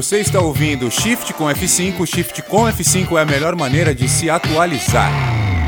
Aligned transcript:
Você 0.00 0.20
está 0.20 0.40
ouvindo 0.40 0.90
Shift 0.90 1.34
com 1.34 1.44
F5. 1.44 2.06
Shift 2.06 2.40
com 2.44 2.62
F5 2.64 3.18
é 3.18 3.20
a 3.20 3.26
melhor 3.26 3.54
maneira 3.54 3.94
de 3.94 4.08
se 4.08 4.30
atualizar. 4.30 5.12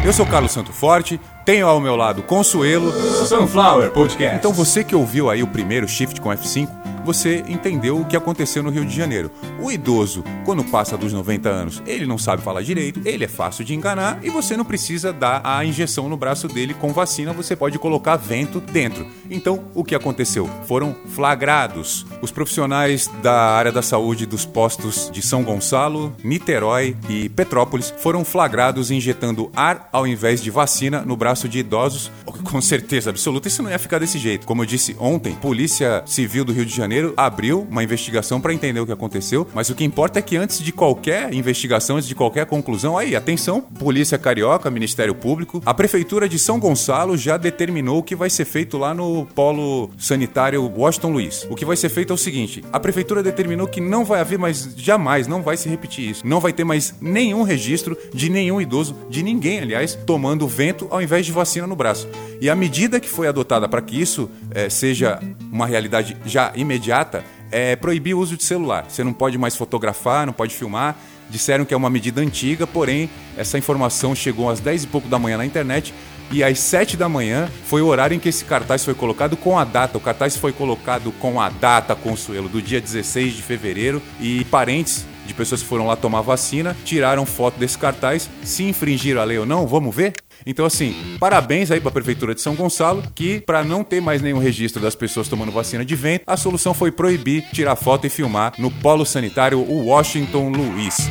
Eu 0.03 0.11
sou 0.11 0.25
Carlos 0.25 0.53
Santo 0.53 0.73
Forte, 0.73 1.21
tenho 1.45 1.67
ao 1.67 1.79
meu 1.79 1.95
lado 1.97 2.23
Consuelo, 2.23 2.91
Sunflower 3.27 3.91
Podcast. 3.91 4.39
Então 4.39 4.51
você 4.51 4.83
que 4.83 4.97
ouviu 4.97 5.29
aí 5.29 5.43
o 5.43 5.47
primeiro 5.47 5.87
Shift 5.87 6.19
com 6.19 6.31
F5, 6.31 6.67
você 7.05 7.45
entendeu 7.49 8.01
o 8.01 8.05
que 8.05 8.17
aconteceu 8.17 8.63
no 8.63 8.71
Rio 8.71 8.85
de 8.85 8.95
Janeiro. 8.95 9.31
O 9.61 9.71
idoso, 9.71 10.25
quando 10.45 10.65
passa 10.65 10.97
dos 10.97 11.13
90 11.13 11.49
anos, 11.49 11.83
ele 11.87 12.07
não 12.07 12.19
sabe 12.19 12.43
falar 12.43 12.63
direito, 12.63 13.01
ele 13.05 13.25
é 13.25 13.29
fácil 13.29 13.65
de 13.65 13.75
enganar 13.75 14.21
e 14.23 14.31
você 14.31 14.57
não 14.57 14.65
precisa 14.65 15.13
dar 15.13 15.41
a 15.45 15.65
injeção 15.65 16.09
no 16.09 16.17
braço 16.17 16.49
dele 16.49 16.75
com 16.75 16.93
vacina, 16.93 17.33
você 17.33 17.57
pode 17.57 17.79
colocar 17.79 18.17
vento 18.17 18.61
dentro. 18.61 19.07
Então, 19.31 19.65
o 19.75 19.85
que 19.85 19.95
aconteceu? 19.95 20.49
Foram 20.67 20.95
flagrados. 21.07 22.07
Os 22.21 22.31
profissionais 22.31 23.11
da 23.23 23.35
área 23.35 23.73
da 23.73 23.83
saúde 23.83 24.27
dos 24.27 24.45
postos 24.45 25.11
de 25.13 25.23
São 25.23 25.43
Gonçalo, 25.43 26.15
Niterói 26.23 26.97
e 27.09 27.29
Petrópolis 27.29 27.93
foram 27.99 28.25
flagrados 28.25 28.91
injetando 28.91 29.51
ar 29.55 29.89
ao 29.93 30.07
invés 30.07 30.43
de 30.43 30.51
vacina 30.51 31.03
no 31.03 31.17
braço 31.17 31.49
de 31.49 31.59
idosos. 31.59 32.11
Com 32.53 32.61
certeza 32.61 33.11
absoluta, 33.11 33.49
isso 33.49 33.63
não 33.63 33.71
ia 33.71 33.79
ficar 33.79 33.99
desse 33.99 34.19
jeito. 34.19 34.47
Como 34.47 34.63
eu 34.63 34.67
disse 34.67 34.95
ontem, 34.99 35.35
Polícia 35.35 36.03
Civil 36.07 36.45
do 36.45 36.53
Rio 36.53 36.67
de 36.67 36.75
Janeiro 36.75 36.92
abriu 37.17 37.67
uma 37.71 37.83
investigação 37.83 38.41
para 38.41 38.53
entender 38.53 38.81
o 38.81 38.87
que 38.87 38.93
aconteceu, 38.93 39.47
mas 39.55 39.71
o 39.71 39.75
que 39.75 39.85
importa 39.85 40.19
é 40.19 40.23
que 40.23 40.37
antes 40.37 40.61
de 40.61 40.73
qualquer 40.73 41.33
investigação, 41.33 41.97
antes 41.97 42.09
de 42.09 42.15
qualquer 42.15 42.47
conclusão, 42.47 42.97
aí, 42.99 43.15
atenção, 43.17 43.61
Polícia 43.61 44.19
Carioca, 44.19 44.71
Ministério 44.71 45.15
Público, 45.15 45.63
a 45.65 45.75
Prefeitura 45.75 46.29
de 46.29 46.39
São 46.39 46.59
Gonçalo 46.59 47.17
já 47.17 47.37
determinou 47.37 47.99
o 47.99 48.03
que 48.03 48.17
vai 48.17 48.31
ser 48.31 48.45
feito 48.45 48.79
lá 48.79 48.95
no 48.95 49.27
polo 49.35 49.91
sanitário 49.99 50.63
Washington 50.77 51.13
Luiz. 51.13 51.47
O 51.51 51.55
que 51.55 51.65
vai 51.65 51.77
ser 51.77 51.89
feito 51.89 52.13
é 52.13 52.15
o 52.15 52.19
seguinte: 52.19 52.65
a 52.73 52.81
Prefeitura 52.81 53.23
determinou 53.23 53.67
que 53.67 53.81
não 53.81 54.05
vai 54.05 54.21
haver 54.21 54.39
mais, 54.39 54.75
jamais, 54.77 55.27
não 55.27 55.43
vai 55.43 55.57
se 55.57 55.69
repetir 55.69 56.11
isso. 56.11 56.27
Não 56.27 56.41
vai 56.41 56.53
ter 56.53 56.65
mais 56.65 56.95
nenhum 57.01 57.43
registro 57.43 57.97
de 58.13 58.29
nenhum 58.29 58.61
idoso, 58.61 58.97
de 59.09 59.23
ninguém, 59.23 59.61
aliás, 59.61 59.95
tomando 60.07 60.47
vento 60.47 60.87
ao 60.91 61.01
invés 61.01 61.27
de 61.27 61.33
vacina 61.33 61.67
no 61.67 61.77
braço. 61.77 62.09
E 62.41 62.51
a 62.51 62.55
medida 62.55 62.99
que 62.99 63.09
foi 63.09 63.29
adotada 63.29 63.69
para 63.69 63.81
que 63.81 64.01
isso 64.01 64.29
é, 64.51 64.69
seja 64.69 65.21
uma 65.51 65.67
realidade 65.67 66.17
já 66.27 66.53
imediata 66.83 67.25
é 67.51 67.77
proibir 67.77 68.15
o 68.15 68.19
uso 68.19 68.37
de 68.37 68.43
celular. 68.43 68.87
Você 68.89 69.05
não 69.05 69.13
pode 69.13 69.39
mais 69.39 69.55
fotografar, 69.55 70.27
não 70.27 70.33
pode 70.33 70.55
filmar. 70.55 70.97
Disseram 71.31 71.65
que 71.65 71.73
é 71.73 71.77
uma 71.77 71.89
medida 71.89 72.21
antiga, 72.21 72.67
porém, 72.67 73.09
essa 73.37 73.57
informação 73.57 74.15
chegou 74.15 74.51
às 74.51 74.61
10 74.61 74.85
e 74.85 74.87
pouco 74.89 75.09
da 75.09 75.19
manhã 75.19 75.39
na 75.39 75.47
internet 75.47 75.95
e 76.31 76.43
às 76.43 76.59
7 76.59 76.97
da 76.97 77.09
manhã 77.09 77.49
foi 77.67 77.81
o 77.81 77.87
horário 77.87 78.15
em 78.15 78.19
que 78.19 78.29
esse 78.29 78.45
cartaz 78.45 78.85
foi 78.85 78.95
colocado 78.95 79.37
com 79.37 79.59
a 79.59 79.65
data. 79.65 79.97
O 79.97 80.01
cartaz 80.01 80.37
foi 80.37 80.53
colocado 80.53 81.13
com 81.13 81.41
a 81.41 81.49
data, 81.49 81.95
Consuelo, 81.95 82.49
do 82.49 82.61
dia 82.61 82.81
16 82.81 83.35
de 83.35 83.43
fevereiro 83.43 84.03
e 84.21 84.45
parentes 84.47 85.07
de 85.33 85.39
pessoas 85.39 85.63
que 85.63 85.69
foram 85.69 85.87
lá 85.87 85.97
tomar 85.97 86.21
vacina 86.21 86.77
tiraram 86.85 87.27
foto 87.27 87.59
desse 87.59 87.77
cartaz. 87.77 88.31
Se 88.45 88.63
infringiram 88.63 89.21
a 89.21 89.25
lei 89.25 89.39
ou 89.39 89.47
não, 89.47 89.67
vamos 89.67 89.95
ver? 89.95 90.13
Então, 90.47 90.65
assim, 90.65 90.95
parabéns 91.19 91.71
aí 91.71 91.81
para 91.81 91.89
a 91.89 91.93
Prefeitura 91.93 92.35
de 92.35 92.41
São 92.41 92.55
Gonçalo, 92.55 93.03
que 93.15 93.41
para 93.41 93.65
não 93.65 93.83
ter 93.83 94.01
mais 94.01 94.21
nenhum 94.23 94.39
registro 94.39 94.81
das 94.81 94.95
pessoas 94.95 95.29
tomando 95.29 95.53
vacina 95.53 95.85
de 95.85 95.95
vento, 95.95 96.25
a 96.27 96.37
solução 96.37 96.75
foi 96.75 96.91
proibir 96.91 97.45
tirar 97.53 97.77
foto 97.77 98.07
e 98.07 98.11
filmar 98.11 98.53
no 98.59 98.71
polo 98.71 99.05
sanitário 99.05 99.61
Washington 99.61 100.51
Luiz. 100.51 101.09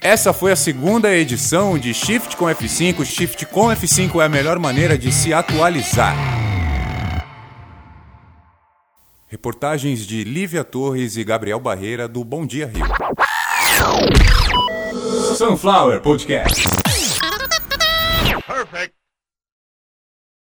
Essa 0.00 0.34
foi 0.34 0.52
a 0.52 0.56
segunda 0.56 1.14
edição 1.14 1.78
de 1.78 1.94
Shift 1.94 2.36
com 2.36 2.44
F5. 2.44 3.04
Shift 3.04 3.46
com 3.46 3.68
F5 3.68 4.20
é 4.20 4.26
a 4.26 4.28
melhor 4.28 4.58
maneira 4.58 4.98
de 4.98 5.10
se 5.10 5.32
atualizar. 5.32 6.14
Reportagens 9.26 10.06
de 10.06 10.22
Lívia 10.22 10.62
Torres 10.62 11.16
e 11.16 11.24
Gabriel 11.24 11.58
Barreira 11.58 12.06
do 12.06 12.22
Bom 12.22 12.46
Dia 12.46 12.66
Rio. 12.66 12.84
Sunflower 15.36 16.00
Podcast. 16.00 16.64
Perfect. 18.46 19.03